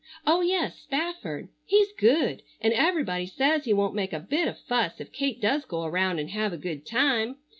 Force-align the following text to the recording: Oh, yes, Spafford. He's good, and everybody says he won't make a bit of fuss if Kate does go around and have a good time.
Oh, 0.25 0.41
yes, 0.41 0.79
Spafford. 0.79 1.49
He's 1.63 1.89
good, 1.95 2.41
and 2.59 2.73
everybody 2.73 3.27
says 3.27 3.65
he 3.65 3.73
won't 3.73 3.93
make 3.93 4.13
a 4.13 4.19
bit 4.19 4.47
of 4.47 4.57
fuss 4.57 4.99
if 4.99 5.11
Kate 5.13 5.39
does 5.39 5.63
go 5.63 5.83
around 5.83 6.17
and 6.17 6.31
have 6.31 6.51
a 6.51 6.57
good 6.57 6.87
time. 6.87 7.35